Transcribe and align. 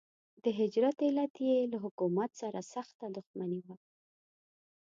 د 0.43 0.45
هجرت 0.59 0.97
علت 1.07 1.33
یې 1.47 1.57
له 1.71 1.77
حکومت 1.83 2.31
سره 2.41 2.59
سخته 2.73 3.05
دښمني 3.17 3.59
وه. 3.65 3.75